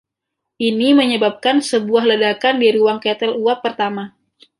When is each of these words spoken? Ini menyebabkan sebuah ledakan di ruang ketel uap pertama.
Ini 0.69 0.89
menyebabkan 0.99 1.57
sebuah 1.71 2.03
ledakan 2.09 2.55
di 2.63 2.69
ruang 2.77 2.97
ketel 3.05 3.31
uap 3.43 3.57
pertama. 3.65 4.03